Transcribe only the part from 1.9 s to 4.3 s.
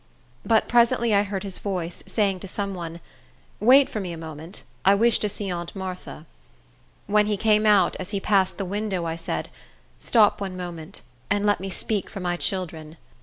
saying to some one, "Wait for me a